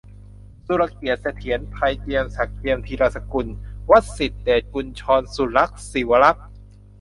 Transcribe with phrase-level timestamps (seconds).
[0.65, 3.47] สุรเกียรติ์ เสถียรไทย สมศักดิ์ เจียมธีรสกุล
[3.89, 6.45] วสิษฐ เดชกุญชร สุลักษณ์ ศิวรักษ์